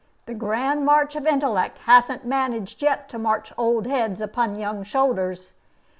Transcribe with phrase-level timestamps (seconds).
[0.25, 5.53] The grand march of intellect hathn't managed yet to march old heads upon young shoulders.